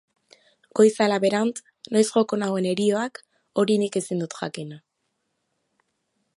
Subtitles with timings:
[0.77, 1.61] Goiz ala berant
[1.97, 3.23] noiz joko nauen herioak,
[3.63, 4.77] hori nik ezin jakin.